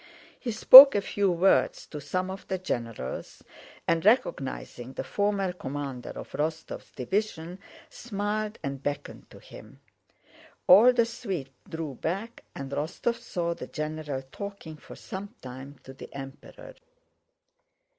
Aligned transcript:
He 0.39 0.49
spoke 0.51 0.95
a 0.95 1.01
few 1.01 1.29
words 1.31 1.85
to 1.85 2.01
some 2.01 2.31
of 2.31 2.47
the 2.47 2.57
generals, 2.57 3.43
and, 3.87 4.03
recognizing 4.03 4.93
the 4.93 5.03
former 5.03 5.53
commander 5.53 6.09
of 6.15 6.31
Rostóv's 6.31 6.89
division, 6.95 7.59
smiled 7.87 8.57
and 8.63 8.81
beckoned 8.81 9.29
to 9.29 9.37
him. 9.37 9.79
All 10.65 10.91
the 10.91 11.05
suite 11.05 11.49
drew 11.69 11.93
back 11.93 12.43
and 12.55 12.71
Rostóv 12.71 13.13
saw 13.19 13.53
the 13.53 13.67
general 13.67 14.23
talking 14.31 14.75
for 14.75 14.95
some 14.95 15.35
time 15.39 15.75
to 15.83 15.93
the 15.93 16.11
Emperor. 16.15 16.73